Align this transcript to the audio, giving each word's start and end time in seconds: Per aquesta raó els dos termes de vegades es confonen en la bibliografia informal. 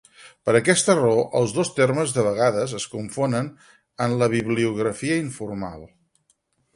Per 0.49 0.53
aquesta 0.59 0.93
raó 0.99 1.25
els 1.39 1.51
dos 1.57 1.69
termes 1.79 2.13
de 2.15 2.23
vegades 2.27 2.73
es 2.79 2.87
confonen 2.93 3.49
en 4.07 4.15
la 4.23 4.31
bibliografia 4.35 5.19
informal. 5.27 5.85